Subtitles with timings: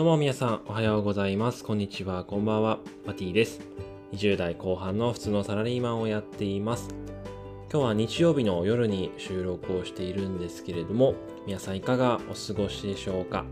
[0.00, 1.62] どうも皆さんおはようございます。
[1.62, 2.78] こんにちは、こんばんは。
[3.04, 3.60] マティです。
[4.14, 6.88] 20代後半の普通のサラリーマンをやっています。
[7.70, 13.44] 今日は日曜日の夜に収録をしているんですけれども、皆さんいかがお過ごしでしょうか？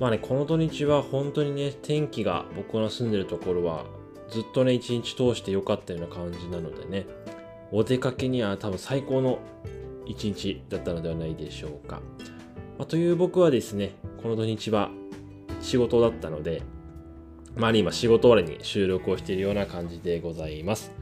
[0.00, 3.84] まあね、この土日は本当にね、天気が僕の住んでるところは
[4.30, 7.06] ずっとね、一日通して良かったような感じなのでね、
[7.70, 9.38] お出かけには多分最高の
[10.04, 12.00] 一日だったのではないでしょうか。
[12.76, 14.90] まあ、という僕はですね、この土日は
[15.60, 16.62] 仕事だったので、
[17.56, 20.92] まあ、今仕事終わりに収録をしているような感じでございます。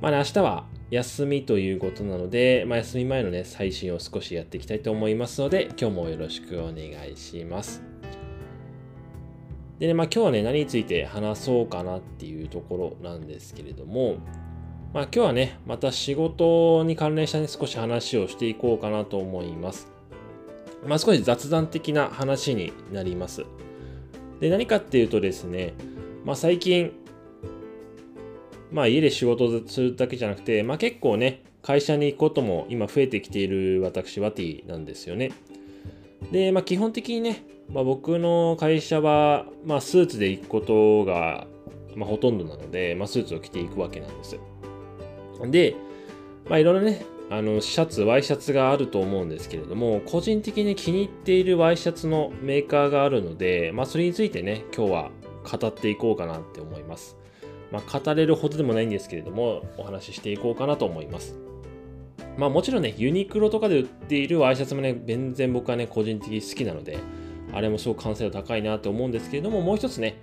[0.00, 7.82] まあね、明日は休みということなので、まあ、休み前のね、最新を少しやっていきたいと思いますので、今日もよろしくお願いします。
[9.78, 14.16] でね、まあ今日はね、何について話そうかなっていうところなんですけれども、
[14.94, 19.92] まあ今日はね、また仕事に関連したね、少し話をしていこうかなと思います。
[20.86, 23.44] まあ少し雑談的な話になります。
[24.40, 25.74] で、何かっていうとですね、
[26.24, 26.92] まあ最近、
[28.70, 35.32] まあ家で仕事するだけじゃなくて、まあ結構ね、会社に行くことも今増えてきている私、ワティなんですよね。
[36.30, 41.46] で、まあ基本的にね、まあ、僕の会社は、まあスーツで行くことが、
[41.96, 44.38] まあ、ほとんどなので、まあスーツを着ていくわけなんです。
[45.50, 45.74] で、
[46.48, 55.10] まあいろんなね、あのシャツ、ワイシャツがあると思うんですけれども、個人的に気に入っているワイシャツのメーカーがあるので、まあそれについてね、今日は
[55.50, 57.16] 語っていこうかなって思います。
[57.72, 61.36] まあ語れるほどでもないんですけれども、お話ししていこうかなと思います。
[62.38, 66.98] まあもちろんね、ユニクロとかで売っているワイシャツもね、全然僕はね、個人的に好きなので、
[67.52, 70.20] あれもすごく完成度高いなと思うんですけれども、もう一つね、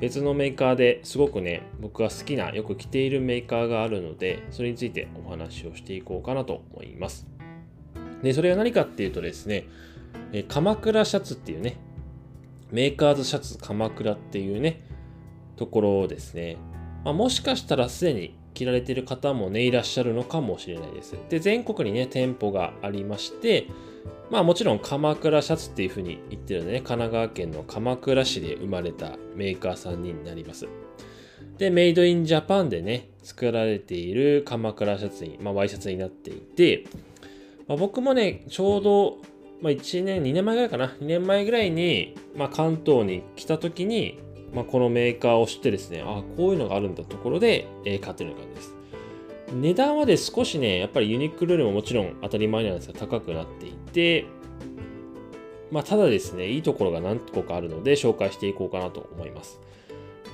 [0.00, 7.26] 別のメーカーですごくね、僕が好きな、よく着ているメーカーがあるので、それについてお話をしていこうかなと思います。
[8.22, 9.64] で、それは何かっていうとですね、
[10.32, 11.76] え鎌倉シャツっていうね、
[12.70, 14.82] メーカーズシャツ鎌倉っていうね、
[15.56, 16.56] ところですね。
[17.04, 21.16] まあ、もしかしたらすでに着られている方もね、いらっしゃるのかもしれないです。
[21.30, 23.66] で、全国にね、店舗がありまして、
[24.30, 30.66] まあもちろん鎌倉シャツっていうふうに言ってるのでね、神奈川県の鎌倉市で生まれたメーカーさんになります。
[31.58, 36.84] で、メイドインジャパンでね、作られている鎌倉シャツに、まあワイシャツになっていて、
[37.68, 39.18] まあ、僕もね、ちょうど、
[39.62, 44.18] まあ1年、2年前ぐらいかな、2年前ぐらいに、まあ関東に来た時に、
[44.52, 48.76] まあこのメーカーを知ってですね、ああ、こういうのがあるんだところで、えー、買ってるような感じです。
[49.52, 53.75] 値段はで少しね、やっぱりユニクロよりももちろん当たり前なんですが高くなっていて、
[55.70, 59.60] まあ、ただですね、いいところが何個かあるので紹介していこうかなと思います。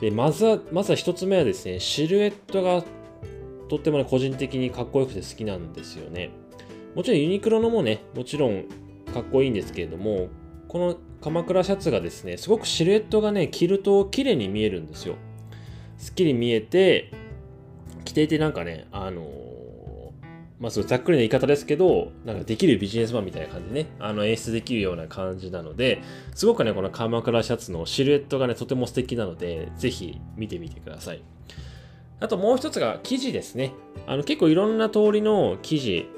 [0.01, 2.85] で、まずは、まずは一つ目はですね、シルエットが
[3.69, 6.31] とってもね、個人的にかっこよくて好きなんですよね。
[6.95, 8.65] もちろんユニクロのもね、もちろん
[9.15, 10.29] かっこいいんですけれども、
[10.69, 15.15] この鎌倉シャツがですね、すごくシルエットがね、着ると綺麗に見えるんですよ。
[15.97, 17.11] すっきり見えて、
[18.05, 19.27] 着ていてなんかね、あのー、
[20.63, 26.01] まあ、そうざっくりな言い方ですけど、なんかできるビジネスマンみたいな感じでね、あの演出できるような感じなので、
[26.37, 31.23] すごくね、この鎌倉シャツのシルエットがね、とても素敵なので、ぜひ見てみてください。
[32.21, 33.73] あともう一つが生地ですね。
[34.07, 36.09] あの結構いろんな通りの生地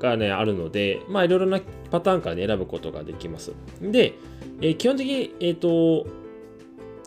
[0.00, 1.60] がね、あるので、まあいろいろな
[1.92, 3.52] パターンから、ね、選ぶことができます。
[3.80, 4.14] で、
[4.60, 6.08] えー、基本的に、えっ、ー、と、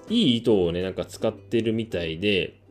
[0.09, 2.61] いい糸をね、なんか使ってるみたいで、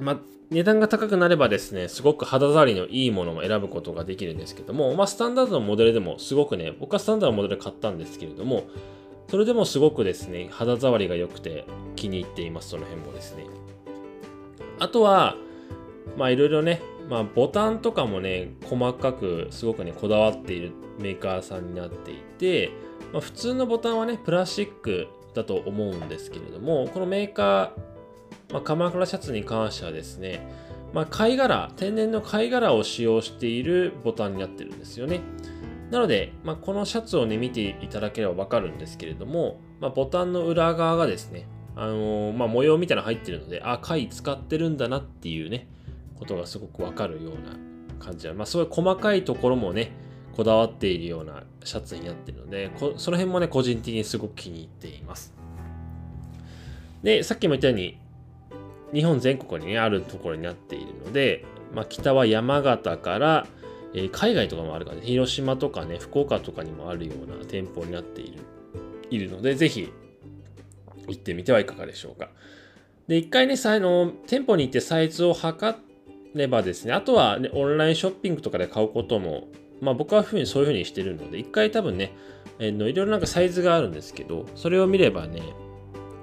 [0.00, 0.20] ま、
[0.50, 8.64] 値段が高くなればですね、すごく肌触りのいいものも選ぶことができるんですけども、まあ、スタンダードのモデルでもすごくね、僕はスタンダードのモデル買ったんですけれども、
[9.28, 11.64] それでもすごくですね、肌触りが良くて
[11.96, 13.46] 気に入っています、その辺もですね。
[14.78, 15.36] あとは、
[16.16, 16.80] まあいろいろね、
[17.10, 22.70] まあボタンとかもね、細かくすごくね、こだわっているメーカーさんになっていて、
[23.12, 27.95] まあ、普通のボタンはね、プラスチックだと思うんですけれども、このメーカー、
[28.50, 30.46] まあ、鎌倉シャツに関してはですね、
[30.92, 35.20] まあ、貝殻、天然の貝殻を使用しているボタンになってるんですよね。
[35.90, 41.46] なので、まあ、このシャツをね、見ていただければわかるんですけれども、まあ、ボタンの裏側がですね、
[41.76, 45.68] あのー、まあ、模様みたいなの入ってるので、あ、貝使ってるんだなっていうね、
[46.18, 47.56] ことがすごくわかるような
[48.04, 49.92] 感じで、まあ、そうい細かいところもね、
[50.36, 55.34] こだわっているようなシャツになってるので、その辺もね、個人的にすごく気に入っています。
[57.02, 57.98] で、さっきも言ったように、
[58.92, 61.44] 日本全国に、あるところになっているので、
[61.74, 63.46] まあ、北は山形から、
[63.94, 68.42] えー、海外とかもあるから、ね、広島とかね、福岡とかにもあるような店舗になっている
[69.08, 69.92] いるので、ぜひ
[71.06, 72.30] 行ってみてはいかがでしょうか。
[73.06, 75.76] で、一回ね、さの店舗に行ってサイズを測
[76.34, 79.48] ればですね、あとは、ね、オンラインショッピングとかで買うことも
[79.80, 82.12] まあ僕はふうにそういうふうにしてるので、一回多分ね、
[82.58, 85.42] えー、のいろいろなんかサイズがあるんですけど、それを見ればね、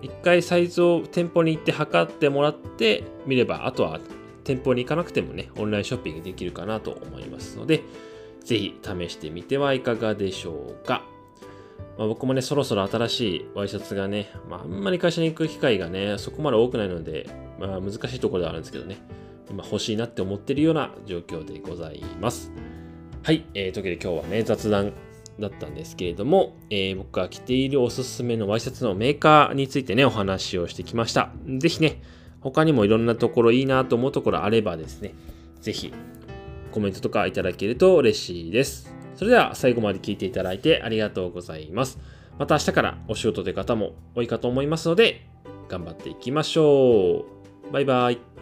[0.04, 4.00] 一回サイズを店舗に行って測ってもらって見れば、あとは
[4.44, 7.84] 店舗に行かなくてもね、オンラインショッピングできるかなと思いますので、
[8.44, 11.04] ぜひ試してみてはいかがでしょうか。
[11.98, 17.30] まあ、僕もね、そろそろ新しいワイシャツがね、まあ、あんまり会社に行く機会がね、そこまで多くないので、
[17.60, 18.98] まあ、難しいところではあるんですけどね、
[19.50, 22.52] 今欲しいなって思ってるような状況でございます。
[23.22, 24.92] はい、えー、というわけで今日はね、雑談
[25.40, 31.32] だったんですけれども、えー、僕が着ているおすすめのワイシャツのメーカーについてね、お話をしてきました。
[31.58, 32.02] ぜひね、
[32.42, 35.14] 他にもいろんなところいいなと思うところあればですね、
[35.62, 35.94] ぜひ
[36.72, 38.94] コメントとかいただけると嬉しいです。
[39.16, 42.00] それでは最後まで聞いていただいてありがとうございます。
[42.38, 45.28] また明日からお仕事という方も多いかと思いますので、
[45.70, 47.26] 頑張っていきましょ
[47.70, 47.72] う。
[47.72, 48.33] バイバイ。